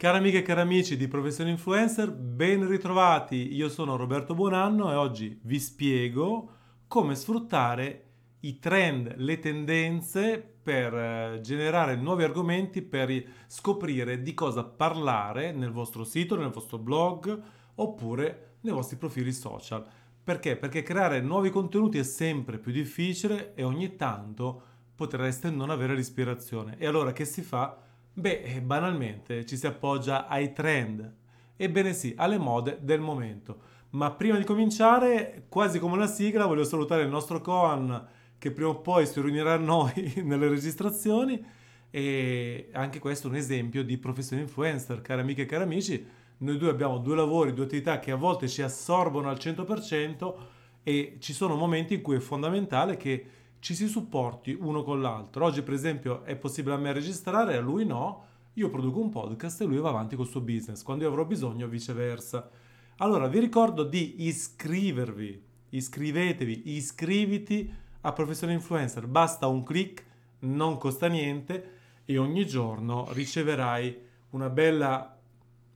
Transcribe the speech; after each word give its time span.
Cari 0.00 0.16
amiche 0.16 0.38
e 0.38 0.42
cari 0.42 0.62
amici 0.62 0.96
di 0.96 1.08
Professione 1.08 1.50
Influencer, 1.50 2.10
ben 2.10 2.66
ritrovati. 2.66 3.54
Io 3.54 3.68
sono 3.68 3.96
Roberto 3.96 4.32
Buonanno 4.32 4.90
e 4.90 4.94
oggi 4.94 5.38
vi 5.42 5.60
spiego 5.60 6.52
come 6.88 7.14
sfruttare 7.14 8.04
i 8.40 8.58
trend, 8.58 9.16
le 9.18 9.38
tendenze 9.40 10.38
per 10.62 10.94
eh, 10.94 11.40
generare 11.42 11.96
nuovi 11.96 12.22
argomenti, 12.22 12.80
per 12.80 13.12
scoprire 13.46 14.22
di 14.22 14.32
cosa 14.32 14.64
parlare 14.64 15.52
nel 15.52 15.70
vostro 15.70 16.02
sito, 16.04 16.34
nel 16.34 16.48
vostro 16.48 16.78
blog 16.78 17.38
oppure 17.74 18.54
nei 18.62 18.72
vostri 18.72 18.96
profili 18.96 19.34
social. 19.34 19.86
Perché? 20.24 20.56
Perché 20.56 20.82
creare 20.82 21.20
nuovi 21.20 21.50
contenuti 21.50 21.98
è 21.98 22.04
sempre 22.04 22.56
più 22.56 22.72
difficile 22.72 23.52
e 23.54 23.64
ogni 23.64 23.96
tanto 23.96 24.62
potreste 24.94 25.50
non 25.50 25.68
avere 25.68 25.94
l'ispirazione. 25.94 26.78
E 26.78 26.86
allora 26.86 27.12
che 27.12 27.26
si 27.26 27.42
fa? 27.42 27.88
Beh, 28.12 28.42
eh, 28.42 28.60
banalmente 28.60 29.46
ci 29.46 29.56
si 29.56 29.66
appoggia 29.66 30.26
ai 30.26 30.52
trend, 30.52 31.14
ebbene 31.56 31.92
sì, 31.92 32.12
alle 32.16 32.38
mode 32.38 32.78
del 32.82 33.00
momento. 33.00 33.68
Ma 33.90 34.10
prima 34.12 34.36
di 34.36 34.44
cominciare, 34.44 35.46
quasi 35.48 35.78
come 35.78 35.94
una 35.94 36.06
sigla, 36.06 36.46
voglio 36.46 36.64
salutare 36.64 37.02
il 37.02 37.08
nostro 37.08 37.40
Coan 37.40 38.08
che 38.38 38.50
prima 38.52 38.70
o 38.70 38.80
poi 38.80 39.06
si 39.06 39.20
riunirà 39.20 39.54
a 39.54 39.58
noi 39.58 40.14
nelle 40.24 40.48
registrazioni 40.48 41.44
e 41.90 42.68
anche 42.72 42.98
questo 42.98 43.26
è 43.26 43.30
un 43.30 43.36
esempio 43.36 43.84
di 43.84 43.98
professione 43.98 44.42
influencer, 44.42 45.02
cari 45.02 45.20
amiche 45.20 45.42
e 45.42 45.46
cari 45.46 45.64
amici. 45.64 46.06
Noi 46.38 46.56
due 46.56 46.70
abbiamo 46.70 46.98
due 46.98 47.16
lavori, 47.16 47.52
due 47.52 47.64
attività 47.64 47.98
che 47.98 48.12
a 48.12 48.16
volte 48.16 48.48
ci 48.48 48.62
assorbono 48.62 49.28
al 49.28 49.36
100% 49.36 50.34
e 50.82 51.16
ci 51.20 51.32
sono 51.32 51.54
momenti 51.54 51.94
in 51.94 52.00
cui 52.00 52.16
è 52.16 52.20
fondamentale 52.20 52.96
che 52.96 53.26
ci 53.60 53.74
si 53.74 53.86
supporti 53.86 54.56
uno 54.58 54.82
con 54.82 55.00
l'altro. 55.00 55.44
Oggi, 55.44 55.62
per 55.62 55.74
esempio, 55.74 56.24
è 56.24 56.34
possibile 56.34 56.74
a 56.74 56.78
me 56.78 56.92
registrare, 56.92 57.56
a 57.56 57.60
lui 57.60 57.84
no. 57.84 58.24
Io 58.54 58.68
produco 58.70 59.00
un 59.00 59.10
podcast 59.10 59.60
e 59.60 59.64
lui 59.64 59.78
va 59.78 59.90
avanti 59.90 60.16
col 60.16 60.26
suo 60.26 60.40
business. 60.40 60.82
Quando 60.82 61.04
io 61.04 61.10
avrò 61.10 61.24
bisogno, 61.24 61.68
viceversa. 61.68 62.48
Allora, 62.96 63.28
vi 63.28 63.38
ricordo 63.38 63.84
di 63.84 64.24
iscrivervi. 64.24 65.48
Iscrivetevi, 65.70 66.74
iscriviti 66.74 67.72
a 68.00 68.12
Professione 68.12 68.54
Influencer. 68.54 69.06
Basta 69.06 69.46
un 69.46 69.62
clic, 69.62 70.04
non 70.40 70.78
costa 70.78 71.06
niente 71.06 71.78
e 72.06 72.18
ogni 72.18 72.46
giorno 72.46 73.06
riceverai 73.12 74.08
una 74.30 74.48
bella 74.48 75.16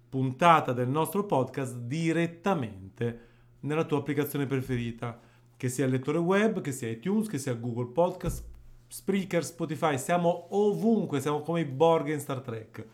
puntata 0.08 0.73
del 0.73 0.89
nostro 0.89 1.25
podcast 1.27 1.77
direttamente 1.77 3.20
nella 3.61 3.84
tua 3.84 3.98
applicazione 3.98 4.47
preferita 4.47 5.20
che 5.65 5.70
sia 5.70 5.87
il 5.87 5.93
lettore 5.93 6.19
web, 6.19 6.61
che 6.61 6.73
sia 6.73 6.91
iTunes, 6.91 7.27
che 7.27 7.39
sia 7.39 7.55
Google 7.55 7.87
Podcast, 7.87 8.45
Spreaker, 8.87 9.43
Spotify, 9.43 9.97
siamo 9.97 10.48
ovunque, 10.51 11.23
siamo 11.23 11.41
come 11.41 11.62
i 11.62 11.65
Borg 11.65 12.09
in 12.09 12.20
Star 12.20 12.43
Trek. 12.43 12.87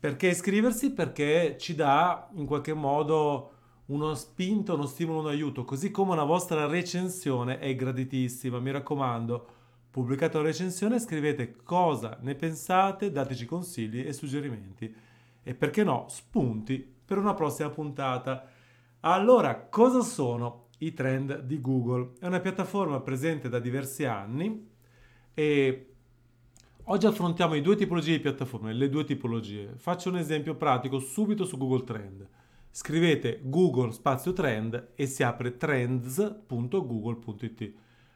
Perché 0.00 0.28
iscriversi? 0.28 0.92
Perché 0.92 1.56
ci 1.58 1.74
dà 1.74 2.30
in 2.32 2.46
qualche 2.46 2.72
modo 2.72 3.50
uno 3.86 4.14
spinto, 4.14 4.72
uno 4.72 4.86
stimolo, 4.86 5.20
un 5.20 5.26
aiuto, 5.26 5.64
così 5.64 5.90
come 5.90 6.12
una 6.12 6.24
vostra 6.24 6.64
recensione 6.64 7.58
è 7.58 7.74
graditissima, 7.74 8.58
mi 8.58 8.70
raccomando. 8.70 9.46
Pubblicate 9.90 10.38
una 10.38 10.46
recensione, 10.46 10.98
scrivete 10.98 11.56
cosa 11.62 12.16
ne 12.22 12.34
pensate, 12.36 13.12
dateci 13.12 13.44
consigli 13.44 14.00
e 14.00 14.14
suggerimenti. 14.14 14.90
E 15.42 15.54
perché 15.54 15.84
no, 15.84 16.06
spunti 16.08 16.78
per 17.04 17.18
una 17.18 17.34
prossima 17.34 17.68
puntata. 17.68 18.48
Allora, 19.00 19.60
cosa 19.68 20.00
sono 20.00 20.65
i 20.78 20.92
trend 20.92 21.42
di 21.42 21.60
Google. 21.60 22.12
È 22.18 22.26
una 22.26 22.40
piattaforma 22.40 23.00
presente 23.00 23.48
da 23.48 23.58
diversi 23.58 24.04
anni 24.04 24.68
e 25.32 25.86
oggi 26.84 27.06
affrontiamo 27.06 27.54
i 27.54 27.62
due 27.62 27.76
tipologie 27.76 28.12
di 28.12 28.20
piattaforme, 28.20 28.72
le 28.72 28.88
due 28.88 29.04
tipologie. 29.04 29.74
Faccio 29.76 30.08
un 30.08 30.16
esempio 30.16 30.54
pratico 30.54 30.98
subito 30.98 31.44
su 31.44 31.56
Google 31.56 31.84
Trend. 31.84 32.28
Scrivete 32.70 33.40
Google 33.42 33.92
spazio 33.92 34.34
trend 34.34 34.90
e 34.94 35.06
si 35.06 35.22
apre 35.22 35.56
trends.google.it. 35.56 37.72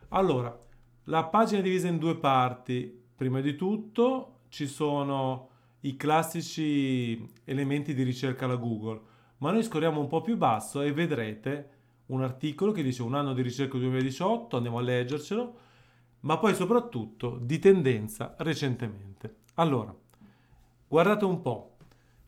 Allora, 0.09 0.67
la 1.05 1.25
pagina 1.25 1.61
è 1.61 1.63
divisa 1.63 1.89
in 1.89 1.97
due 1.97 2.19
parti. 2.19 2.95
Prima 3.17 3.41
di 3.41 3.57
tutto 3.57 4.41
ci 4.49 4.67
sono 4.67 5.49
i 5.81 5.97
classici 5.97 7.27
elementi 7.45 7.95
di 7.95 8.03
ricerca 8.03 8.45
alla 8.45 8.57
Google, 8.57 9.01
ma 9.39 9.51
noi 9.51 9.63
scorriamo 9.63 9.99
un 9.99 10.09
po' 10.09 10.21
più 10.21 10.37
basso 10.37 10.83
e 10.83 10.93
vedrete 10.93 11.80
un 12.11 12.23
articolo 12.23 12.73
che 12.73 12.83
dice 12.83 13.03
un 13.03 13.15
anno 13.15 13.33
di 13.33 13.43
ricerca 13.43 13.79
2018, 13.79 14.57
andiamo 14.57 14.79
a 14.79 14.83
leggercelo, 14.83 15.59
ma 16.21 16.39
poi 16.39 16.55
soprattutto 16.55 17.39
di 17.41 17.59
tendenza 17.59 18.35
recentemente. 18.39 19.37
Allora, 19.55 19.95
guardate 20.87 21.25
un 21.25 21.41
po', 21.41 21.77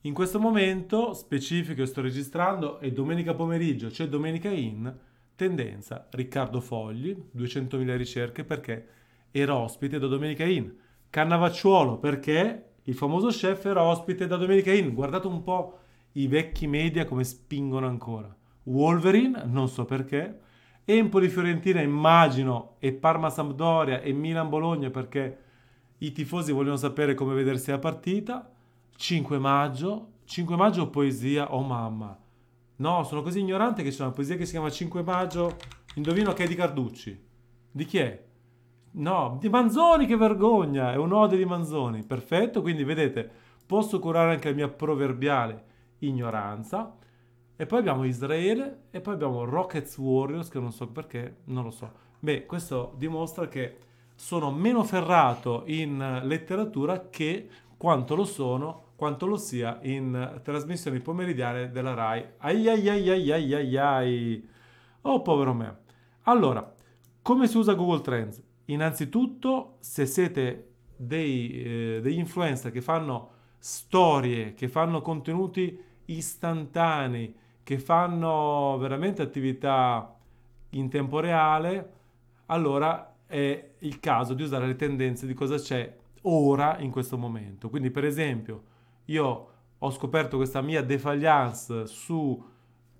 in 0.03 0.15
questo 0.15 0.41
momento 0.41 1.13
specifico 1.15 1.85
sto 1.85 2.01
registrando 2.01 2.79
è 2.79 2.91
domenica 2.91 3.35
pomeriggio, 3.35 3.89
c'è 3.89 4.09
domenica 4.09 4.49
in, 4.49 4.93
tendenza 5.35 6.09
Riccardo 6.11 6.61
Fogli, 6.61 7.17
200.000 7.37 7.97
ricerche 7.97 8.45
perché 8.45 8.87
era 9.31 9.57
ospite 9.57 9.99
da 9.99 10.07
domenica 10.07 10.45
in, 10.45 10.75
Cannavacciuolo 11.13 11.99
perché 11.99 12.71
il 12.85 12.95
famoso 12.95 13.29
chef 13.29 13.67
era 13.67 13.83
ospite 13.83 14.27
da 14.27 14.37
domenica 14.37 14.73
in, 14.73 14.95
guardate 14.95 15.27
un 15.27 15.43
po' 15.43 15.79
i 16.13 16.27
vecchi 16.27 16.67
media 16.67 17.05
come 17.05 17.23
spingono 17.23 17.87
ancora. 17.87 18.35
Wolverine, 18.65 19.43
non 19.47 19.69
so 19.69 19.85
perché, 19.85 20.41
Empoli 20.85 21.29
Fiorentina 21.29 21.81
immagino 21.81 22.75
e 22.81 22.93
Parma 22.93 23.31
Sampdoria 23.31 24.01
e 24.01 24.13
Milan 24.13 24.49
Bologna 24.49 24.91
perché 24.91 25.39
i 25.99 26.11
tifosi 26.11 26.51
vogliono 26.51 26.77
sapere 26.77 27.15
come 27.15 27.35
vedersi 27.35 27.71
la 27.71 27.79
partita. 27.79 28.51
5 28.97 29.39
maggio, 29.39 30.09
5 30.25 30.57
maggio 30.57 30.91
poesia, 30.91 31.55
oh 31.55 31.63
mamma. 31.63 32.19
No, 32.77 33.05
sono 33.05 33.23
così 33.23 33.39
ignorante 33.39 33.85
che 33.85 33.91
c'è 33.91 34.03
una 34.03 34.11
poesia 34.11 34.37
che 34.37 34.45
si 34.45 34.53
chiama 34.53 34.71
5 34.71 35.03
maggio, 35.03 35.57
indovino 35.95 36.33
che 36.33 36.45
è 36.45 36.49
di 36.49 36.57
Carducci. 36.57 37.25
Di 37.71 37.85
chi 37.85 37.99
è? 37.99 38.25
No, 38.95 39.39
di 39.41 39.49
Manzoni, 39.49 40.07
che 40.07 40.17
vergogna, 40.17 40.93
è 40.93 40.97
un'ode 40.97 41.37
di 41.37 41.45
Manzoni. 41.45 42.03
Perfetto, 42.03 42.61
quindi 42.61 42.83
vedete, 42.83 43.31
posso 43.65 44.01
curare 44.01 44.33
anche 44.33 44.49
la 44.49 44.57
mia 44.57 44.69
proverbiale 44.69 45.65
ignoranza 45.99 46.97
e 47.57 47.67
poi 47.67 47.79
abbiamo 47.79 48.05
Israele 48.05 48.85
e 48.91 49.01
poi 49.01 49.15
abbiamo 49.15 49.45
Rockets 49.45 49.97
Warriors, 49.99 50.49
che 50.49 50.59
non 50.59 50.73
so 50.73 50.89
perché, 50.89 51.37
non 51.45 51.65
lo 51.65 51.71
so. 51.71 51.91
Beh, 52.19 52.47
questo 52.47 52.95
dimostra 52.97 53.49
che 53.49 53.77
sono 54.15 54.51
meno 54.51 54.85
ferrato 54.85 55.65
in 55.67 56.21
letteratura 56.25 57.09
che 57.09 57.49
quanto 57.77 58.15
lo 58.15 58.25
sono, 58.25 58.91
quanto 58.95 59.27
lo 59.27 59.37
sia 59.37 59.81
in 59.83 60.41
trasmissioni 60.43 61.01
pomeridiane 61.01 61.71
della 61.71 61.95
RAI. 61.95 62.25
Ai 62.39 62.69
ai 62.69 62.89
ai 62.89 63.09
ai 63.09 63.33
ai 63.33 63.55
ai 63.55 63.77
ai. 63.77 64.49
Oh, 65.03 65.23
povero 65.23 65.53
me. 65.53 65.79
Allora, 66.23 66.73
come 67.21 67.49
si 67.49 67.57
usa 67.57 67.75
Google 67.75 68.01
Trends? 68.01 68.41
Innanzitutto, 68.67 69.79
se 69.81 70.07
siete 70.07 70.75
dei, 70.97 71.63
eh, 71.63 72.01
degli 72.01 72.19
influencer 72.19 72.71
che 72.71 72.81
fanno 72.81 73.31
storie, 73.59 74.55
che 74.55 74.69
fanno 74.69 75.03
contenuti 75.03 75.77
istantanei, 76.05 77.35
che 77.63 77.79
fanno 77.79 78.77
veramente 78.79 79.23
attività 79.23 80.15
in 80.71 80.89
tempo 80.89 81.21
reale, 81.21 81.93
allora 82.47 83.15
è 83.27 83.71
il 83.79 84.01
caso 84.01 84.35
di 84.35 84.43
usare 84.43 84.67
le 84.67 84.77
tendenze 84.77 85.27
di 85.27 85.35
cosa 85.35 85.57
c'è 85.57 85.97
ora 86.23 86.79
in 86.79 86.91
questo 86.91 87.17
momento. 87.17 87.69
Quindi 87.71 87.91
per 87.91 88.05
esempio 88.05 88.63
io 89.07 89.49
ho 89.79 89.91
scoperto 89.91 90.37
questa 90.37 90.61
mia 90.61 90.83
defagliance 90.83 91.87
su 91.87 92.51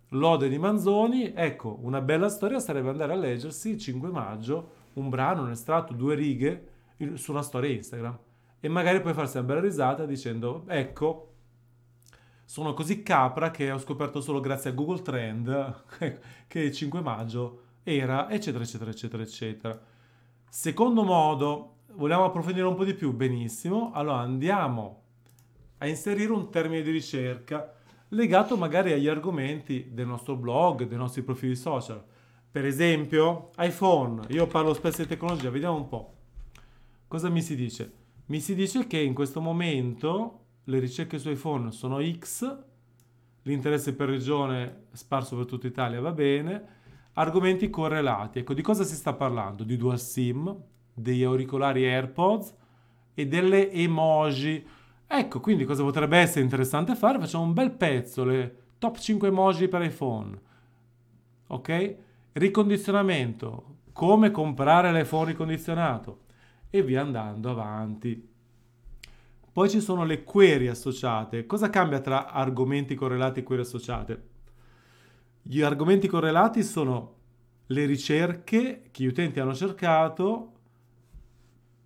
Lode 0.09 0.49
di 0.49 0.59
Manzoni, 0.59 1.33
ecco, 1.35 1.79
una 1.83 2.01
bella 2.01 2.29
storia 2.29 2.59
sarebbe 2.59 2.91
andare 2.91 3.13
a 3.13 3.17
leggersi 3.17 3.71
il 3.71 3.79
5 3.79 4.11
maggio 4.11 4.81
un 4.95 5.09
brano, 5.09 5.43
un 5.43 5.51
estratto, 5.51 5.95
due 5.95 6.15
righe 6.15 6.69
su 7.15 7.31
una 7.31 7.43
storia 7.43 7.71
Instagram 7.71 8.19
e 8.61 8.69
magari 8.69 9.01
poi 9.01 9.13
farsi 9.13 9.39
una 9.39 9.47
bella 9.47 9.61
risata 9.61 10.07
dicendo 10.07 10.65
ecco 10.69 11.32
sono 12.53 12.75
così 12.75 13.03
capra 13.03 13.51
che 13.51 13.71
ho 13.71 13.79
scoperto 13.79 14.21
solo 14.21 14.39
grazie 14.39 14.69
a 14.69 14.73
Google 14.75 15.01
Trend 15.01 15.85
che 16.47 16.61
il 16.61 16.71
5 16.71 17.01
maggio 17.01 17.61
era, 17.83 18.29
eccetera, 18.29 18.63
eccetera, 18.63 18.91
eccetera, 18.91 19.23
eccetera. 19.23 19.81
Secondo 20.51 21.03
modo, 21.03 21.77
vogliamo 21.93 22.27
approfondire 22.27 22.67
un 22.67 22.75
po' 22.75 22.85
di 22.85 22.93
più? 22.93 23.15
Benissimo. 23.15 23.91
Allora 23.95 24.19
andiamo 24.19 25.01
a 25.79 25.87
inserire 25.87 26.31
un 26.31 26.51
termine 26.51 26.83
di 26.83 26.91
ricerca 26.91 27.73
legato 28.09 28.59
magari 28.59 28.93
agli 28.93 29.09
argomenti 29.09 29.89
del 29.91 30.07
nostro 30.07 30.37
blog, 30.37 30.87
dei 30.87 30.99
nostri 30.99 31.23
profili 31.23 31.57
social. 31.57 32.05
Per 32.51 32.67
esempio, 32.67 33.53
iPhone. 33.57 34.27
Io 34.29 34.47
parlo 34.47 34.75
spesso 34.75 35.01
di 35.01 35.09
tecnologia, 35.09 35.49
vediamo 35.49 35.77
un 35.77 35.89
po'. 35.89 36.13
Cosa 37.09 37.31
mi 37.31 37.41
si 37.41 37.57
dice? 37.57 37.93
Mi 38.27 38.41
si 38.41 38.55
dice 38.55 38.87
che 38.87 38.99
in 38.99 39.15
questo 39.15 39.41
momento 39.41 40.42
le 40.65 40.79
ricerche 40.79 41.19
su 41.19 41.31
iPhone 41.31 41.71
sono 41.73 42.01
X, 42.01 42.59
l'interesse 43.43 43.95
per 43.95 44.09
regione 44.09 44.85
sparso 44.93 45.37
per 45.37 45.47
tutta 45.47 45.67
Italia 45.67 46.01
va 46.01 46.13
bene, 46.13 46.65
argomenti 47.15 47.69
correlati. 47.71 48.39
Ecco, 48.41 48.55
di 48.55 48.63
cosa 48.63 48.85
si 48.85 48.95
sta 48.95 49.13
parlando? 49.13 49.65
Di 49.65 49.77
dual 49.77 49.99
SIM, 49.99 50.55
degli 50.95 51.25
auricolari 51.25 51.85
AirPods 51.85 52.55
e 53.15 53.27
delle 53.27 53.71
emoji. 53.71 54.65
Ecco, 55.07 55.41
quindi 55.41 55.65
cosa 55.65 55.83
potrebbe 55.83 56.19
essere 56.19 56.43
interessante 56.43 56.95
fare? 56.95 57.19
Facciamo 57.19 57.45
un 57.45 57.53
bel 57.53 57.73
pezzo, 57.73 58.25
le 58.25 58.57
top 58.79 58.99
5 58.99 59.29
emoji 59.29 59.69
per 59.69 59.83
iPhone. 59.83 60.41
Ok? 61.49 61.97
Ricondizionamento, 62.33 63.77
come 63.93 64.31
comprare 64.31 64.93
l'iPhone 64.93 65.27
ricondizionato 65.27 66.21
e 66.71 66.83
via 66.83 67.03
andando 67.03 67.51
avanti. 67.51 68.31
Poi 69.53 69.69
ci 69.69 69.83
sono 69.83 70.05
le 70.05 70.25
query 70.25 70.69
associate. 70.69 71.45
Cosa 71.45 71.69
cambia 71.69 72.01
tra 72.01 72.31
argomenti 72.31 72.95
correlati 72.95 73.41
e 73.41 73.43
query 73.43 73.63
associate? 73.63 74.29
Gli 75.43 75.61
argomenti 75.61 76.09
correlati 76.09 76.63
sono 76.63 77.17
le 77.67 77.85
ricerche 77.85 78.89
che 78.91 79.03
gli 79.03 79.07
utenti 79.07 79.41
hanno 79.41 79.55
cercato 79.55 80.53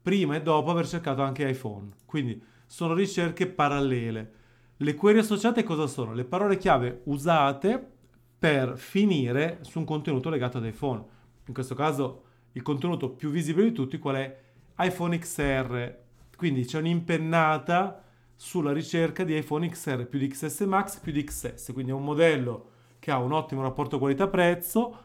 prima 0.00 0.36
e 0.36 0.42
dopo 0.42 0.70
aver 0.70 0.86
cercato 0.86 1.22
anche 1.22 1.48
iPhone. 1.48 1.88
Quindi 2.04 2.40
sono 2.66 2.94
ricerche 2.94 3.48
parallele. 3.48 4.32
Le 4.76 4.94
query 4.94 5.18
associate 5.18 5.64
cosa 5.64 5.88
sono? 5.88 6.14
Le 6.14 6.24
parole 6.24 6.58
chiave 6.58 7.00
usate 7.06 7.94
per 8.38 8.78
finire 8.78 9.58
su 9.62 9.80
un 9.80 9.84
contenuto 9.84 10.30
legato 10.30 10.58
ad 10.58 10.66
iPhone. 10.66 11.04
In 11.46 11.54
questo 11.54 11.74
caso 11.74 12.22
il 12.52 12.62
contenuto 12.62 13.10
più 13.10 13.30
visibile 13.30 13.70
di 13.70 13.72
tutti 13.72 13.98
qual 13.98 14.16
è? 14.16 14.40
iPhone 14.78 15.18
XR. 15.18 16.04
Quindi 16.36 16.64
c'è 16.64 16.78
un'impennata 16.78 18.02
sulla 18.36 18.72
ricerca 18.72 19.24
di 19.24 19.36
iPhone 19.36 19.68
XR 19.68 20.06
più 20.06 20.18
di 20.18 20.28
XS 20.28 20.60
Max 20.60 21.00
più 21.00 21.10
di 21.10 21.24
XS. 21.24 21.72
Quindi 21.72 21.90
è 21.90 21.94
un 21.94 22.04
modello 22.04 22.70
che 22.98 23.10
ha 23.10 23.18
un 23.18 23.32
ottimo 23.32 23.62
rapporto 23.62 23.98
qualità-prezzo. 23.98 24.98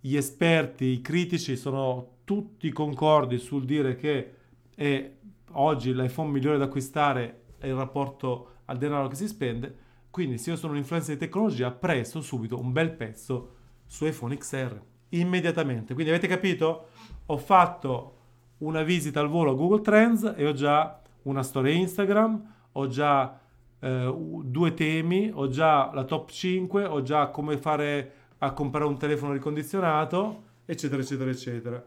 Gli 0.00 0.16
esperti, 0.16 0.84
i 0.84 1.00
critici 1.00 1.56
sono 1.56 2.18
tutti 2.24 2.70
concordi 2.70 3.38
sul 3.38 3.64
dire 3.64 3.96
che 3.96 4.34
è 4.74 5.10
oggi 5.52 5.94
l'iPhone 5.94 6.30
migliore 6.30 6.58
da 6.58 6.64
acquistare 6.64 7.44
è 7.58 7.66
il 7.66 7.74
rapporto 7.74 8.48
al 8.66 8.76
denaro 8.76 9.08
che 9.08 9.14
si 9.14 9.26
spende. 9.26 9.82
Quindi 10.10 10.38
se 10.38 10.50
io 10.50 10.56
sono 10.56 10.72
un 10.72 10.78
influencer 10.78 11.14
di 11.14 11.20
tecnologia, 11.20 11.70
presto 11.70 12.20
subito 12.20 12.58
un 12.58 12.72
bel 12.72 12.92
pezzo 12.92 13.54
su 13.86 14.04
iPhone 14.04 14.36
XR. 14.36 14.80
Immediatamente. 15.10 15.94
Quindi 15.94 16.12
avete 16.12 16.28
capito? 16.28 16.88
Ho 17.26 17.36
fatto 17.36 18.13
una 18.58 18.82
visita 18.82 19.20
al 19.20 19.28
volo 19.28 19.52
a 19.52 19.54
Google 19.54 19.80
Trends 19.80 20.34
e 20.36 20.46
ho 20.46 20.52
già 20.52 21.00
una 21.22 21.42
storia 21.42 21.72
Instagram, 21.72 22.54
ho 22.72 22.86
già 22.86 23.38
eh, 23.80 24.14
due 24.44 24.74
temi, 24.74 25.30
ho 25.32 25.48
già 25.48 25.90
la 25.92 26.04
top 26.04 26.30
5, 26.30 26.84
ho 26.84 27.02
già 27.02 27.28
come 27.28 27.56
fare 27.58 28.12
a 28.38 28.52
comprare 28.52 28.86
un 28.86 28.98
telefono 28.98 29.32
ricondizionato, 29.32 30.42
eccetera, 30.64 31.02
eccetera, 31.02 31.30
eccetera. 31.30 31.84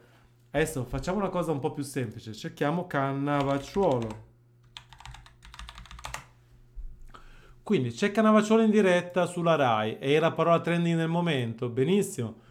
Adesso 0.51 0.85
facciamo 0.85 1.17
una 1.19 1.29
cosa 1.29 1.51
un 1.51 1.59
po' 1.59 1.71
più 1.71 1.83
semplice, 1.83 2.33
cerchiamo 2.33 2.87
Cannavacciuolo. 2.87 4.25
Quindi 7.63 7.91
c'è 7.91 8.11
Cannavacciuolo 8.11 8.63
in 8.63 8.71
diretta 8.71 9.25
sulla 9.25 9.55
RAI 9.55 9.97
era 9.99 10.31
parola 10.31 10.61
trending 10.61 10.95
nel 10.95 11.09
momento, 11.09 11.67
benissimo. 11.69 12.45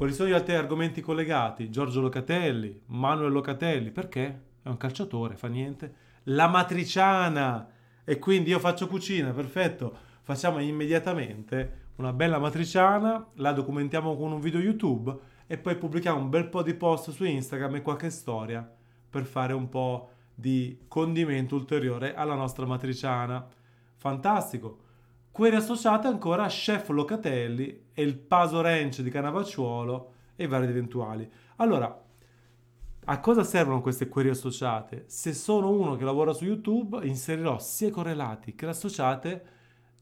Quali 0.00 0.14
sono 0.14 0.30
gli 0.30 0.32
altri 0.32 0.54
argomenti 0.54 1.02
collegati? 1.02 1.68
Giorgio 1.68 2.00
Locatelli, 2.00 2.84
Manuel 2.86 3.32
Locatelli, 3.32 3.90
perché? 3.90 4.44
È 4.62 4.68
un 4.68 4.78
calciatore, 4.78 5.36
fa 5.36 5.46
niente. 5.46 5.94
La 6.22 6.48
matriciana, 6.48 7.68
e 8.02 8.18
quindi 8.18 8.48
io 8.48 8.58
faccio 8.58 8.86
cucina, 8.86 9.32
perfetto. 9.32 9.94
Facciamo 10.22 10.58
immediatamente 10.58 11.88
una 11.96 12.14
bella 12.14 12.38
matriciana, 12.38 13.26
la 13.34 13.52
documentiamo 13.52 14.16
con 14.16 14.32
un 14.32 14.40
video 14.40 14.58
YouTube 14.58 15.14
e 15.46 15.58
poi 15.58 15.76
pubblichiamo 15.76 16.18
un 16.18 16.30
bel 16.30 16.48
po' 16.48 16.62
di 16.62 16.72
post 16.72 17.10
su 17.10 17.24
Instagram 17.24 17.74
e 17.74 17.82
qualche 17.82 18.08
storia 18.08 18.66
per 19.10 19.26
fare 19.26 19.52
un 19.52 19.68
po' 19.68 20.12
di 20.34 20.84
condimento 20.88 21.56
ulteriore 21.56 22.14
alla 22.14 22.34
nostra 22.34 22.64
matriciana. 22.64 23.46
Fantastico! 23.96 24.88
Query 25.40 25.56
associate 25.56 26.06
ancora 26.06 26.44
a 26.44 26.48
Chef 26.48 26.90
Locatelli 26.90 27.86
e 27.94 28.02
il 28.02 28.18
Paso 28.18 28.60
Ranch 28.60 29.00
di 29.00 29.08
Canavacciuolo 29.08 30.12
e 30.36 30.46
vari 30.46 30.66
eventuali. 30.66 31.26
Allora, 31.56 32.04
a 33.06 33.20
cosa 33.20 33.42
servono 33.42 33.80
queste 33.80 34.06
query 34.06 34.28
associate? 34.28 35.04
Se 35.06 35.32
sono 35.32 35.70
uno 35.70 35.96
che 35.96 36.04
lavora 36.04 36.34
su 36.34 36.44
YouTube, 36.44 37.06
inserirò 37.06 37.58
sia 37.58 37.88
i 37.88 37.90
correlati 37.90 38.54
che 38.54 38.66
le 38.66 38.72
associate 38.72 39.44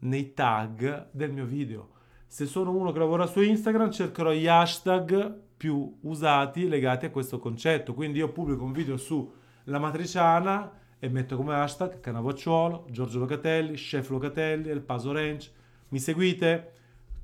nei 0.01 0.35
tag 0.35 1.07
del 1.13 1.31
mio 1.31 1.45
video 1.45 1.91
se 2.27 2.45
sono 2.45 2.73
uno 2.73 2.91
che 2.91 2.99
lavora 2.99 3.27
su 3.27 3.41
Instagram, 3.41 3.93
cercherò 3.93 4.33
gli 4.33 4.49
hashtag 4.49 5.35
più 5.57 5.99
usati 6.03 6.69
legati 6.69 7.07
a 7.07 7.11
questo 7.11 7.39
concetto. 7.39 7.95
Quindi 7.95 8.19
io 8.19 8.33
pubblico 8.33 8.65
un 8.65 8.73
video 8.73 8.97
su 8.97 9.33
La 9.65 9.79
Matriciana 9.79 10.71
e 10.99 11.09
metto 11.09 11.37
come 11.37 11.55
hashtag 11.55 12.01
Canavacciuolo, 12.01 12.87
Giorgio 12.91 13.21
Locatelli, 13.21 13.75
Chef 13.75 14.09
Locatelli, 14.11 14.69
El 14.69 14.81
Paso 14.81 15.13
Ranch. 15.13 15.51
Mi 15.89 15.99
seguite? 15.99 16.73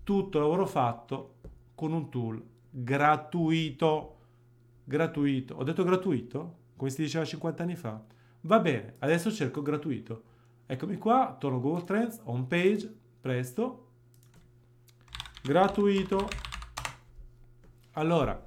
Tutto 0.04 0.38
lavoro 0.38 0.66
fatto 0.66 1.34
con 1.74 1.92
un 1.92 2.08
tool 2.08 2.42
gratuito. 2.70 4.16
Gratuito. 4.84 5.54
Ho 5.56 5.64
detto 5.64 5.82
gratuito? 5.82 6.56
Come 6.76 6.90
si 6.90 7.02
diceva 7.02 7.24
50 7.24 7.62
anni 7.62 7.76
fa? 7.76 8.02
Va 8.42 8.60
bene, 8.60 8.96
adesso 8.98 9.32
cerco 9.32 9.62
gratuito. 9.62 10.22
Eccomi 10.66 10.96
qua, 10.96 11.36
torno 11.38 11.58
a 11.58 11.60
Google 11.60 11.84
Trends, 11.84 12.20
home 12.24 12.44
page, 12.46 12.92
presto, 13.20 13.86
gratuito. 15.42 16.28
Allora, 17.92 18.42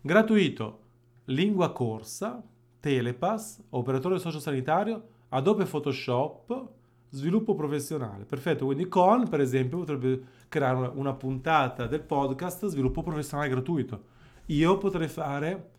gratuito, 0.00 0.80
lingua 1.24 1.72
corsa, 1.72 2.42
Telepass, 2.82 3.62
operatore 3.70 4.18
sociosanitario, 4.18 5.02
Adobe 5.28 5.66
Photoshop, 5.66 6.68
sviluppo 7.10 7.54
professionale. 7.54 8.24
Perfetto, 8.24 8.64
quindi 8.64 8.88
con, 8.88 9.28
per 9.28 9.40
esempio, 9.40 9.78
potrebbe 9.78 10.20
creare 10.48 10.90
una 10.94 11.14
puntata 11.14 11.86
del 11.86 12.02
podcast 12.02 12.66
sviluppo 12.66 13.04
professionale 13.04 13.48
gratuito. 13.48 14.02
Io 14.46 14.78
potrei 14.78 15.06
fare 15.06 15.70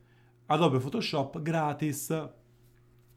Adobe 0.45 0.79
Photoshop 0.79 1.41
gratis. 1.41 2.29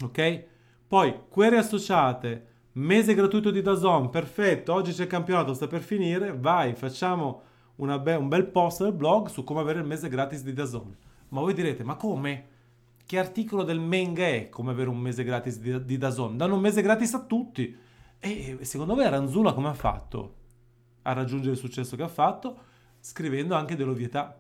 Ok? 0.03 0.45
Poi, 0.89 1.21
query 1.29 1.57
associate, 1.57 2.47
Mese 2.73 3.15
gratuito 3.15 3.53
di 3.53 3.63
Dazon, 3.63 4.11
perfetto, 4.11 4.75
oggi 4.75 4.93
c'è 4.93 5.05
il 5.05 5.09
campionato, 5.09 5.55
sta 5.55 5.69
per 5.69 5.81
finire, 5.81 6.37
vai, 6.37 6.75
facciamo 6.75 7.41
be- 7.77 8.17
un 8.17 8.29
bel 8.29 8.49
post 8.49 8.83
del 8.83 8.93
blog 8.93 9.29
su 9.29 9.45
come 9.45 9.61
avere 9.61 9.79
il 9.79 9.87
mese 9.87 10.09
gratis 10.09 10.43
di 10.43 10.53
Dazon. 10.53 10.95
Ma 11.29 11.41
voi 11.41 11.55
direte, 11.55 11.85
ma 11.85 11.95
come? 11.95 12.56
Che 13.07 13.21
articolo 13.21 13.63
del 13.63 13.79
Menga 13.79 14.27
è 14.27 14.49
come 14.49 14.73
avere 14.73 14.89
un 14.89 14.99
mese 14.99 15.23
gratis 15.23 15.61
di, 15.61 15.85
di 15.85 15.97
Dazon? 15.97 16.37
Danno 16.37 16.57
un 16.57 16.61
mese 16.61 16.83
gratis 16.83 17.15
a 17.15 17.25
tutti. 17.25 17.79
E 18.19 18.59
secondo 18.63 18.97
me 18.97 19.09
Ranzula 19.09 19.53
come 19.53 19.69
ha 19.69 19.75
fatto 19.75 20.35
a 21.03 21.13
raggiungere 21.13 21.53
il 21.53 21.59
successo 21.59 21.95
che 21.95 22.03
ha 22.03 22.09
fatto? 22.09 22.59
Scrivendo 22.99 23.55
anche 23.55 23.77
dell'ovvietà. 23.77 24.37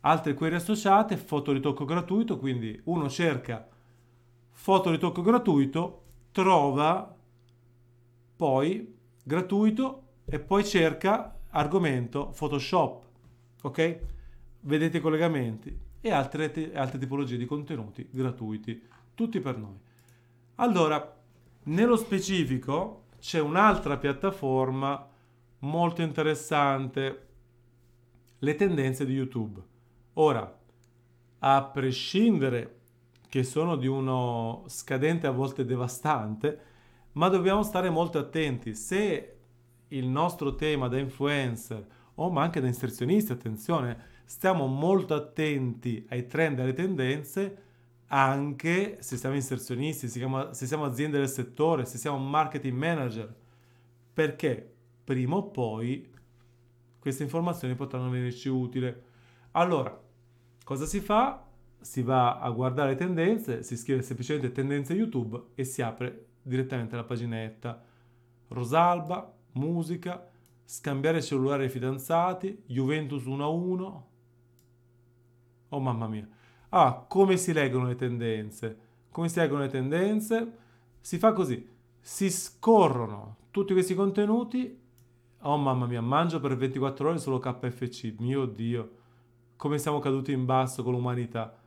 Altre 0.00 0.34
query 0.34 0.56
associate, 0.56 1.16
fotoritocco 1.16 1.84
gratuito, 1.84 2.38
quindi 2.38 2.80
uno 2.86 3.08
cerca 3.08 3.68
fotoritocco 4.50 5.22
gratuito, 5.22 6.02
trova 6.32 7.14
poi 8.34 8.96
gratuito 9.22 10.02
e 10.24 10.40
poi 10.40 10.64
cerca 10.64 11.38
argomento 11.50 12.34
Photoshop, 12.36 13.04
ok? 13.62 13.98
Vedete 14.62 14.96
i 14.96 15.00
collegamenti 15.00 15.84
e 16.06 16.12
altre, 16.12 16.72
altre 16.74 16.98
tipologie 16.98 17.36
di 17.36 17.46
contenuti 17.46 18.06
gratuiti, 18.10 18.82
tutti 19.14 19.40
per 19.40 19.58
noi. 19.58 19.78
Allora, 20.56 21.14
nello 21.64 21.96
specifico 21.96 23.06
c'è 23.18 23.40
un'altra 23.40 23.96
piattaforma 23.98 25.08
molto 25.60 26.02
interessante, 26.02 27.26
le 28.38 28.54
tendenze 28.54 29.04
di 29.04 29.14
YouTube. 29.14 29.60
Ora, 30.14 30.58
a 31.40 31.64
prescindere 31.64 32.80
che 33.28 33.42
sono 33.42 33.76
di 33.76 33.86
uno 33.88 34.64
scadente 34.68 35.26
a 35.26 35.32
volte 35.32 35.64
devastante, 35.64 36.60
ma 37.12 37.28
dobbiamo 37.28 37.62
stare 37.62 37.90
molto 37.90 38.18
attenti. 38.18 38.74
Se 38.74 39.36
il 39.88 40.06
nostro 40.06 40.54
tema 40.54 40.88
da 40.88 40.98
influencer 40.98 41.86
o 42.14 42.30
ma 42.30 42.42
anche 42.42 42.60
da 42.60 42.66
inserzionisti, 42.66 43.32
attenzione, 43.32 44.14
stiamo 44.26 44.66
molto 44.66 45.14
attenti 45.14 46.04
ai 46.10 46.26
trend 46.26 46.58
e 46.58 46.62
alle 46.62 46.74
tendenze, 46.74 47.62
anche 48.08 48.98
se 49.00 49.16
siamo 49.16 49.36
inserzionisti, 49.36 50.08
se 50.08 50.66
siamo, 50.66 50.84
aziende 50.84 51.18
del 51.18 51.28
settore, 51.28 51.86
se 51.86 51.96
siamo 51.96 52.18
marketing 52.18 52.76
manager, 52.76 53.34
perché 54.12 54.74
prima 55.04 55.36
o 55.36 55.48
poi 55.50 56.12
queste 56.98 57.22
informazioni 57.22 57.74
potranno 57.76 58.10
venirci 58.10 58.48
utili. 58.48 58.94
Allora, 59.52 59.98
cosa 60.64 60.86
si 60.86 61.00
fa? 61.00 61.46
Si 61.80 62.02
va 62.02 62.38
a 62.40 62.50
guardare 62.50 62.90
le 62.90 62.96
tendenze, 62.96 63.62
si 63.62 63.76
scrive 63.76 64.02
semplicemente 64.02 64.50
tendenze 64.50 64.92
YouTube 64.92 65.40
e 65.54 65.62
si 65.64 65.82
apre 65.82 66.26
direttamente 66.42 66.96
la 66.96 67.04
paginetta. 67.04 67.82
Rosalba, 68.48 69.32
musica, 69.52 70.28
scambiare 70.64 71.22
cellulare 71.22 71.64
ai 71.64 71.70
fidanzati, 71.70 72.64
Juventus 72.66 73.24
1-1. 73.24 74.02
Oh 75.70 75.80
mamma 75.80 76.06
mia. 76.06 76.28
Ah, 76.70 77.04
come 77.08 77.36
si 77.36 77.52
leggono 77.52 77.86
le 77.86 77.96
tendenze? 77.96 78.78
Come 79.10 79.28
si 79.28 79.38
leggono 79.38 79.62
le 79.62 79.68
tendenze? 79.68 80.52
Si 81.00 81.18
fa 81.18 81.32
così. 81.32 81.74
si 82.00 82.30
scorrono 82.30 83.36
tutti 83.50 83.72
questi 83.72 83.94
contenuti. 83.94 84.78
Oh 85.40 85.56
mamma 85.56 85.86
mia, 85.86 86.00
mangio 86.00 86.40
per 86.40 86.56
24 86.56 87.08
ore 87.08 87.18
solo 87.18 87.38
KFC, 87.38 88.14
mio 88.18 88.46
Dio, 88.46 88.90
come 89.56 89.78
siamo 89.78 89.98
caduti 89.98 90.32
in 90.32 90.44
basso 90.44 90.82
con 90.82 90.92
l'umanità. 90.92 91.58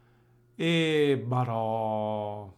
E 0.56 1.24
barò. 1.26 2.54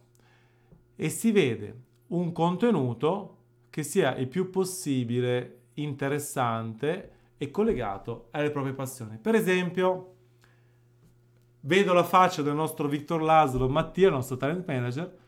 E 0.94 1.08
si 1.08 1.32
vede 1.32 1.80
un 2.08 2.32
contenuto 2.32 3.36
che 3.70 3.82
sia 3.82 4.14
il 4.16 4.28
più 4.28 4.50
possibile 4.50 5.60
interessante 5.74 7.10
e 7.38 7.50
collegato 7.50 8.28
alle 8.32 8.50
proprie 8.50 8.74
passioni. 8.74 9.16
Per 9.16 9.34
esempio, 9.34 10.11
vedo 11.62 11.92
la 11.92 12.04
faccia 12.04 12.42
del 12.42 12.54
nostro 12.54 12.88
Victor 12.88 13.22
Laszlo 13.22 13.68
Mattia, 13.68 14.08
il 14.08 14.14
nostro 14.14 14.36
talent 14.36 14.66
manager, 14.66 15.18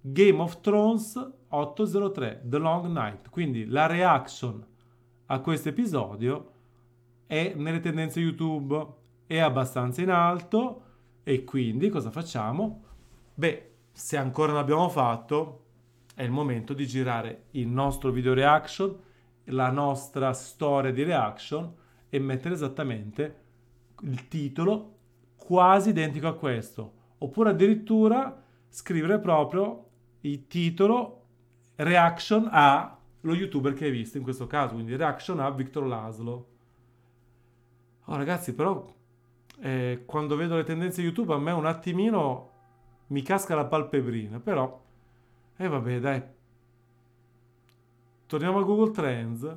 Game 0.00 0.40
of 0.40 0.60
Thrones 0.60 1.32
803, 1.48 2.42
The 2.44 2.58
Long 2.58 2.86
Night. 2.86 3.28
Quindi 3.30 3.66
la 3.66 3.86
reaction 3.86 4.64
a 5.26 5.40
questo 5.40 5.70
episodio 5.70 6.52
è 7.26 7.54
nelle 7.56 7.80
tendenze 7.80 8.20
YouTube, 8.20 8.86
è 9.26 9.38
abbastanza 9.38 10.02
in 10.02 10.10
alto 10.10 10.82
e 11.22 11.44
quindi 11.44 11.88
cosa 11.88 12.10
facciamo? 12.10 12.84
Beh, 13.34 13.70
se 13.92 14.16
ancora 14.16 14.52
non 14.52 14.60
l'abbiamo 14.60 14.88
fatto, 14.88 15.64
è 16.14 16.22
il 16.22 16.30
momento 16.30 16.72
di 16.72 16.86
girare 16.86 17.46
il 17.52 17.66
nostro 17.66 18.10
video 18.10 18.32
reaction, 18.32 18.96
la 19.50 19.70
nostra 19.70 20.32
storia 20.32 20.92
di 20.92 21.02
reaction 21.02 21.74
e 22.08 22.18
mettere 22.18 22.54
esattamente 22.54 23.42
il 24.02 24.28
titolo 24.28 24.95
quasi 25.46 25.90
identico 25.90 26.26
a 26.26 26.34
questo. 26.34 26.92
Oppure 27.18 27.50
addirittura 27.50 28.42
scrivere 28.68 29.20
proprio 29.20 29.84
il 30.22 30.48
titolo 30.48 31.22
reaction 31.76 32.48
a 32.50 32.98
lo 33.20 33.34
youtuber 33.34 33.72
che 33.72 33.84
hai 33.84 33.90
visto 33.92 34.16
in 34.16 34.24
questo 34.24 34.48
caso, 34.48 34.74
quindi 34.74 34.96
reaction 34.96 35.38
a 35.38 35.50
Victor 35.50 35.86
Laszlo. 35.86 36.48
Oh, 38.06 38.16
ragazzi, 38.16 38.54
però 38.54 38.84
eh, 39.60 40.02
quando 40.04 40.34
vedo 40.34 40.56
le 40.56 40.64
tendenze 40.64 41.00
YouTube 41.00 41.32
a 41.32 41.38
me 41.38 41.52
un 41.52 41.66
attimino 41.66 42.50
mi 43.08 43.22
casca 43.22 43.54
la 43.54 43.66
palpebrina, 43.66 44.40
però 44.40 44.82
e 45.56 45.64
eh, 45.64 45.68
vabbè, 45.68 46.00
dai. 46.00 46.22
Torniamo 48.26 48.58
a 48.58 48.62
Google 48.62 48.90
Trends. 48.90 49.56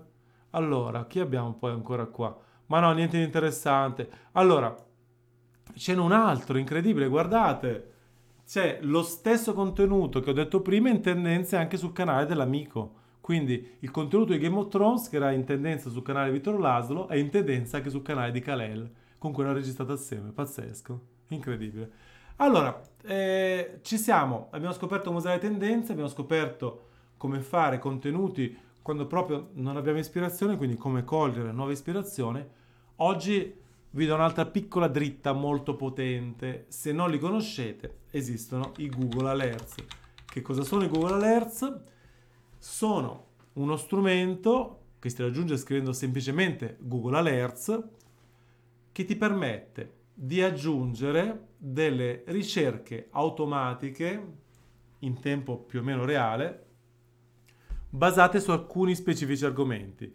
Allora, 0.52 1.06
chi 1.08 1.20
abbiamo 1.20 1.54
poi 1.54 1.72
ancora 1.72 2.06
qua? 2.06 2.38
Ma 2.68 2.80
no, 2.80 2.92
niente 2.94 3.18
di 3.18 3.24
interessante. 3.24 4.10
Allora, 4.34 4.74
c'è 5.74 5.96
un 5.96 6.12
altro 6.12 6.58
incredibile, 6.58 7.08
guardate. 7.08 7.94
C'è 8.46 8.80
lo 8.82 9.04
stesso 9.04 9.54
contenuto 9.54 10.20
che 10.20 10.32
ho 10.32 10.34
detto 10.34 10.62
prima 10.62 10.90
in 10.90 11.02
tendenza 11.02 11.60
anche 11.60 11.78
sul 11.78 11.94
canale 11.94 12.26
dell'amico. 12.26 12.96
Quindi 13.22 13.78
il 13.80 13.92
contenuto 13.92 14.32
di 14.32 14.40
Game 14.40 14.58
of 14.58 14.70
Thrones, 14.70 15.08
che 15.08 15.18
era 15.18 15.32
in 15.32 15.44
tendenza 15.44 15.90
sul 15.90 16.02
canale 16.02 16.32
di 16.32 16.38
Vittor 16.38 16.60
Laszlo, 16.60 17.08
è 17.08 17.16
in 17.16 17.30
tendenza 17.30 17.78
anche 17.78 17.92
sul 17.92 18.02
canale 18.02 18.32
di 18.32 18.40
Kalel, 18.40 18.90
con 19.20 19.32
cui 19.32 19.44
l'ho 19.44 19.54
registrato 19.54 19.92
assieme. 19.92 20.32
Pazzesco, 20.32 21.00
incredibile. 21.28 21.92
Allora, 22.38 22.82
eh, 23.04 23.80
ci 23.82 23.98
siamo, 23.98 24.48
abbiamo 24.52 24.74
scoperto 24.74 25.06
come 25.06 25.18
usare 25.20 25.36
le 25.36 25.42
tendenze, 25.42 25.92
abbiamo 25.92 26.10
scoperto 26.10 26.88
come 27.18 27.42
fare 27.42 27.78
contenuti 27.78 28.58
quando 28.82 29.06
proprio 29.06 29.50
non 29.54 29.78
abbiamo 29.78 30.00
ispirazione, 30.00 30.58
quindi 30.58 30.76
come 30.76 31.04
cogliere 31.04 31.52
nuova 31.52 31.72
ispirazione. 31.72 32.50
Oggi 32.96 33.54
vi 33.92 34.06
do 34.06 34.14
un'altra 34.14 34.46
piccola 34.46 34.88
dritta 34.88 35.34
molto 35.34 35.76
potente. 35.76 36.66
Se 36.68 36.92
non 36.92 37.10
li 37.10 37.18
conoscete, 37.18 38.02
esistono 38.12 38.74
i 38.78 38.90
Google 38.90 39.30
Alerts. 39.30 39.76
Che 40.26 40.42
cosa 40.42 40.64
sono 40.64 40.84
i 40.84 40.90
Google 40.90 41.14
Alerts? 41.14 41.82
Sono 42.58 43.28
uno 43.54 43.76
strumento 43.78 44.82
che 45.00 45.10
si 45.10 45.22
raggiunge 45.22 45.58
scrivendo 45.58 45.94
semplicemente 45.94 46.78
Google 46.80 47.18
Alerts 47.18 47.84
che 48.92 49.06
ti 49.06 49.16
permette 49.16 49.94
di 50.14 50.42
aggiungere 50.42 51.48
delle 51.58 52.24
ricerche 52.28 53.08
automatiche 53.12 54.38
in 55.00 55.20
tempo 55.20 55.58
più 55.58 55.80
o 55.80 55.84
meno 55.84 56.06
reale 56.06 56.66
basate 57.90 58.40
su 58.40 58.52
alcuni 58.52 58.94
specifici 58.94 59.46
argomenti. 59.46 60.14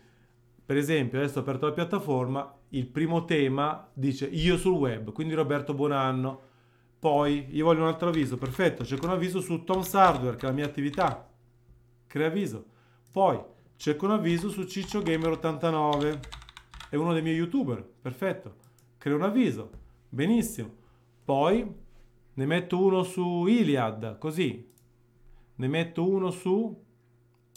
Per 0.66 0.76
esempio, 0.76 1.18
adesso 1.18 1.38
ho 1.38 1.42
aperto 1.42 1.66
la 1.66 1.72
piattaforma, 1.72 2.54
il 2.76 2.86
primo 2.86 3.24
tema 3.24 3.88
dice 3.92 4.26
io 4.26 4.56
sul 4.56 4.74
web, 4.74 5.12
quindi 5.12 5.34
Roberto 5.34 5.74
Buonanno. 5.74 6.40
Poi 6.98 7.46
io 7.50 7.64
voglio 7.64 7.82
un 7.82 7.88
altro 7.88 8.08
avviso, 8.08 8.36
perfetto, 8.36 8.84
cerco 8.84 9.06
un 9.06 9.12
avviso 9.12 9.40
su 9.40 9.62
Tom's 9.64 9.92
Hardware, 9.94 10.36
che 10.36 10.46
è 10.46 10.48
la 10.48 10.54
mia 10.54 10.64
attività. 10.64 11.30
Crea 12.06 12.28
avviso. 12.28 12.64
Poi 13.10 13.38
cerco 13.76 14.06
un 14.06 14.12
avviso 14.12 14.48
su 14.48 14.64
Ciccio 14.64 15.02
Gamer 15.02 15.32
89, 15.32 16.20
è 16.88 16.96
uno 16.96 17.12
dei 17.12 17.22
miei 17.22 17.36
youtuber, 17.36 17.82
perfetto. 17.82 18.56
Crea 18.98 19.14
un 19.14 19.22
avviso 19.22 19.82
Benissimo. 20.14 20.72
Poi 21.24 21.74
ne 22.34 22.46
metto 22.46 22.80
uno 22.80 23.02
su 23.02 23.46
Iliad, 23.46 24.18
così. 24.18 24.72
Ne 25.56 25.68
metto 25.68 26.08
uno 26.08 26.30
su... 26.30 26.82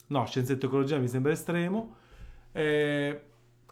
No, 0.07 0.25
scienza 0.25 0.53
e 0.53 0.57
tecnologia 0.57 0.97
mi 0.97 1.07
sembra 1.07 1.31
estremo. 1.31 1.95
Eh, 2.51 3.21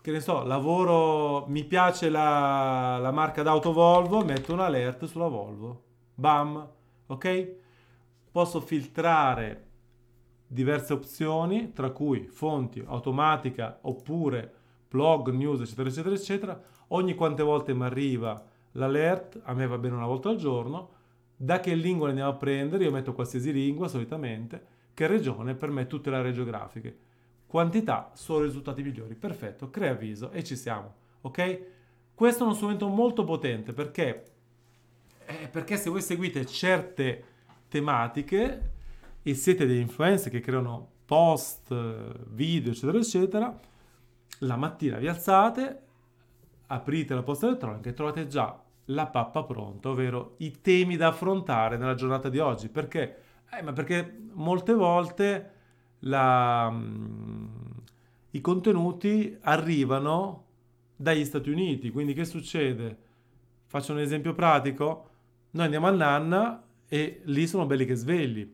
che 0.06 0.12
ne 0.12 0.20
so, 0.20 0.44
lavoro, 0.44 1.48
mi 1.48 1.64
piace 1.64 2.10
la, 2.10 3.00
la 3.02 3.10
marca 3.10 3.42
d'auto 3.42 3.74
Volvo, 3.74 4.24
metto 4.24 4.54
un 4.54 4.60
alert 4.60 5.06
sulla 5.06 5.28
Volvo. 5.28 5.82
Bam, 6.14 6.70
ok? 7.08 7.56
Posso 8.30 8.62
filtrare 8.62 9.66
diverse 10.46 10.94
opzioni, 10.94 11.74
tra 11.74 11.90
cui 11.90 12.28
fonti, 12.28 12.84
automatica, 12.86 13.80
oppure 13.82 14.54
blog, 14.88 15.32
news, 15.32 15.62
eccetera, 15.62 15.90
eccetera, 15.90 16.14
eccetera. 16.14 16.62
Ogni 16.90 17.16
quante 17.16 17.42
volte 17.42 17.74
mi 17.74 17.86
arriva 17.86 18.46
L'alert 18.74 19.42
a 19.46 19.54
me 19.56 19.66
va 19.66 19.80
bene 19.80 19.96
una 19.96 20.06
volta 20.06 20.30
al 20.30 20.36
giorno. 20.36 20.90
Da 21.36 21.60
che 21.60 21.74
lingua 21.74 22.10
andiamo 22.10 22.30
a 22.30 22.36
prendere? 22.36 22.84
Io 22.84 22.92
metto 22.92 23.14
qualsiasi 23.14 23.52
lingua 23.52 23.88
solitamente. 23.88 24.66
Che 24.94 25.08
regione? 25.08 25.56
Per 25.56 25.72
me 25.72 25.88
tutte 25.88 26.12
le 26.12 26.18
aree 26.18 26.32
geografiche. 26.32 26.98
Quantità 27.56 28.12
sono 28.16 28.44
risultati 28.44 28.84
migliori. 28.84 29.16
Perfetto, 29.16 29.70
crea 29.70 29.92
avviso 29.92 30.30
e 30.32 30.44
ci 30.44 30.58
siamo. 30.58 30.94
Ok? 31.22 31.60
Questo 32.14 32.44
è 32.44 32.46
uno 32.46 32.54
strumento 32.54 32.90
molto 32.90 33.24
potente 33.24 33.72
perché, 33.72 34.26
eh, 35.26 35.48
perché 35.48 35.78
se 35.78 35.90
voi 35.90 36.02
seguite 36.02 36.46
certe 36.46 37.24
tematiche 37.70 38.72
e 39.24 39.34
siete 39.36 39.66
degli 39.66 39.80
influencer 39.80 40.30
che 40.34 40.42
creano 40.42 40.86
post, 41.06 41.74
video, 42.28 42.74
eccetera, 42.74 42.98
eccetera, 42.98 43.60
la 44.40 44.58
mattina 44.58 44.98
vi 44.98 45.08
alzate, 45.08 45.82
aprite 46.68 47.14
la 47.14 47.24
posta 47.24 47.48
elettronica 47.48 47.90
e 47.90 47.94
trovate 47.94 48.28
già 48.28 48.62
la 48.88 49.08
pappa 49.08 49.46
pronta, 49.46 49.92
ovvero 49.92 50.34
i 50.40 50.60
temi 50.60 50.98
da 50.98 51.08
affrontare 51.08 51.78
nella 51.78 51.96
giornata 51.96 52.28
di 52.28 52.40
oggi. 52.40 52.68
Perché? 52.68 53.22
Eh, 53.50 53.62
ma 53.62 53.72
perché 53.72 54.24
molte 54.34 54.74
volte 54.74 55.55
la, 56.06 56.68
um, 56.72 57.50
i 58.32 58.42
contenuti 58.42 59.38
arrivano 59.42 60.44
dagli 60.96 61.26
Stati 61.26 61.50
Uniti, 61.50 61.92
quindi 61.92 62.14
che 62.14 62.26
succede? 62.26 62.98
Faccio 63.66 63.94
un 63.94 64.00
esempio 64.00 64.34
pratico. 64.34 65.10
Noi 65.52 65.66
andiamo 65.66 65.88
a 65.88 65.92
Nanna 65.92 66.64
e 66.88 67.22
lì 67.26 67.48
sono 67.48 67.66
belli 67.66 67.86
che 67.86 67.96
svegli. 67.96 68.54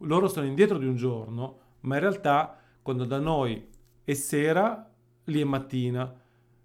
Loro 0.00 0.28
sono 0.28 0.46
indietro 0.46 0.78
di 0.78 0.86
un 0.86 0.96
giorno, 0.96 1.58
ma 1.80 1.94
in 1.94 2.00
realtà 2.00 2.58
quando 2.82 3.04
da 3.04 3.18
noi 3.18 3.68
è 4.04 4.14
sera, 4.14 4.88
lì 5.24 5.40
è 5.40 5.44
mattina. 5.44 6.12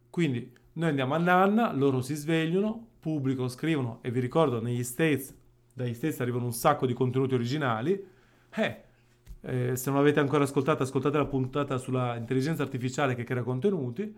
Quindi 0.10 0.52
noi 0.74 0.90
andiamo 0.90 1.16
a 1.16 1.18
Nanna, 1.18 1.74
loro 1.74 2.02
si 2.02 2.16
svegliano, 2.16 2.88
pubblicano, 3.00 3.48
scrivono 3.48 4.00
e 4.02 4.12
vi 4.12 4.20
ricordo 4.20 4.62
negli 4.62 4.84
States, 4.84 5.36
dagli 5.74 5.94
States 5.94 6.20
arrivano 6.22 6.46
un 6.46 6.54
sacco 6.54 6.86
di 6.86 6.94
contenuti 6.94 7.34
originali. 7.34 8.08
Eh, 8.54 8.84
eh, 9.42 9.76
se 9.76 9.90
non 9.90 10.00
l'avete 10.00 10.20
ancora 10.20 10.44
ascoltata, 10.44 10.84
ascoltate 10.84 11.18
la 11.18 11.26
puntata 11.26 11.78
sulla 11.78 12.16
intelligenza 12.16 12.64
artificiale 12.64 13.16
che 13.16 13.24
crea 13.24 13.44
contenuti. 13.44 14.16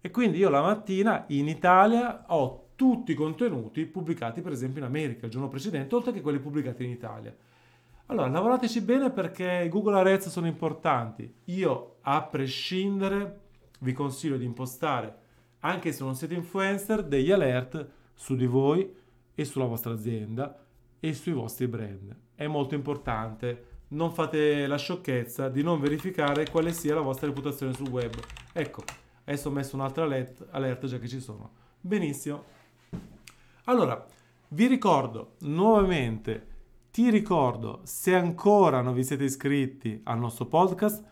E 0.00 0.10
quindi 0.10 0.38
io 0.38 0.48
la 0.48 0.62
mattina 0.62 1.24
in 1.28 1.48
Italia 1.48 2.24
ho 2.28 2.70
tutti 2.74 3.12
i 3.12 3.14
contenuti 3.14 3.86
pubblicati 3.86 4.40
per 4.40 4.50
esempio 4.50 4.80
in 4.80 4.86
America 4.88 5.26
il 5.26 5.30
giorno 5.30 5.48
precedente, 5.48 5.94
oltre 5.94 6.12
che 6.12 6.20
quelli 6.20 6.40
pubblicati 6.40 6.84
in 6.84 6.90
Italia. 6.90 7.34
Allora, 8.06 8.28
lavorateci 8.28 8.80
bene 8.80 9.10
perché 9.10 9.68
Google 9.70 10.12
Ads 10.12 10.28
sono 10.28 10.46
importanti. 10.46 11.32
Io, 11.44 11.96
a 12.02 12.22
prescindere, 12.22 13.40
vi 13.80 13.92
consiglio 13.92 14.36
di 14.36 14.44
impostare, 14.44 15.16
anche 15.60 15.92
se 15.92 16.02
non 16.02 16.16
siete 16.16 16.34
influencer, 16.34 17.04
degli 17.04 17.30
alert 17.30 17.88
su 18.14 18.34
di 18.34 18.46
voi 18.46 18.92
e 19.34 19.44
sulla 19.44 19.64
vostra 19.64 19.92
azienda 19.92 20.62
e 20.98 21.14
sui 21.14 21.32
vostri 21.32 21.68
brand. 21.68 22.14
È 22.34 22.46
molto 22.46 22.74
importante. 22.74 23.66
Non 23.92 24.10
fate 24.10 24.66
la 24.66 24.78
sciocchezza 24.78 25.50
di 25.50 25.62
non 25.62 25.78
verificare 25.78 26.48
quale 26.50 26.72
sia 26.72 26.94
la 26.94 27.02
vostra 27.02 27.26
reputazione 27.26 27.74
sul 27.74 27.88
web. 27.88 28.14
Ecco, 28.54 28.82
adesso 29.24 29.48
ho 29.48 29.52
messo 29.52 29.76
un'altra 29.76 30.04
alert, 30.04 30.86
già 30.86 30.98
che 30.98 31.08
ci 31.08 31.20
sono. 31.20 31.50
Benissimo. 31.78 32.42
Allora, 33.64 34.02
vi 34.48 34.66
ricordo 34.66 35.34
nuovamente 35.40 36.48
Ti 36.90 37.10
ricordo, 37.10 37.80
se 37.84 38.14
ancora 38.14 38.80
non 38.80 38.94
vi 38.94 39.04
siete 39.04 39.24
iscritti 39.24 40.00
al 40.04 40.18
nostro 40.18 40.46
podcast, 40.46 41.02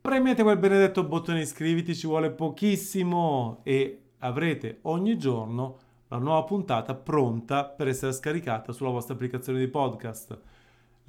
premete 0.00 0.42
quel 0.42 0.58
benedetto 0.58 1.04
bottone 1.04 1.40
iscriviti, 1.40 1.94
ci 1.94 2.06
vuole 2.06 2.30
pochissimo 2.30 3.60
e 3.62 4.02
avrete 4.18 4.78
ogni 4.82 5.18
giorno 5.18 5.78
la 6.08 6.16
nuova 6.18 6.44
puntata 6.44 6.94
pronta 6.94 7.64
per 7.64 7.88
essere 7.88 8.12
scaricata 8.12 8.72
sulla 8.72 8.90
vostra 8.90 9.14
applicazione 9.14 9.58
di 9.58 9.68
podcast. 9.68 10.40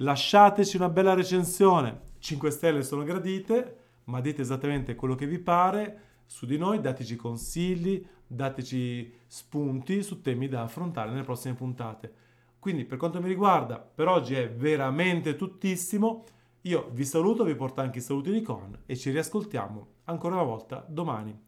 Lasciateci 0.02 0.76
una 0.76 0.88
bella 0.88 1.12
recensione, 1.12 2.00
5 2.20 2.50
stelle 2.50 2.82
sono 2.82 3.04
gradite, 3.04 3.76
ma 4.04 4.22
dite 4.22 4.40
esattamente 4.40 4.94
quello 4.94 5.14
che 5.14 5.26
vi 5.26 5.38
pare 5.38 6.22
su 6.24 6.46
di 6.46 6.56
noi, 6.56 6.80
dateci 6.80 7.16
consigli, 7.16 8.02
dateci 8.26 9.12
spunti 9.26 10.02
su 10.02 10.22
temi 10.22 10.48
da 10.48 10.62
affrontare 10.62 11.10
nelle 11.10 11.22
prossime 11.22 11.52
puntate. 11.52 12.14
Quindi 12.58 12.86
per 12.86 12.96
quanto 12.96 13.20
mi 13.20 13.28
riguarda, 13.28 13.78
per 13.78 14.08
oggi 14.08 14.34
è 14.36 14.50
veramente 14.50 15.36
tuttissimo. 15.36 16.24
Io 16.62 16.88
vi 16.92 17.04
saluto, 17.04 17.44
vi 17.44 17.54
porto 17.54 17.82
anche 17.82 17.98
i 17.98 18.02
saluti 18.02 18.32
di 18.32 18.40
Con 18.40 18.78
e 18.86 18.96
ci 18.96 19.10
riascoltiamo 19.10 19.86
ancora 20.04 20.36
una 20.36 20.44
volta 20.44 20.82
domani. 20.88 21.38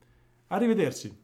Arrivederci. 0.49 1.22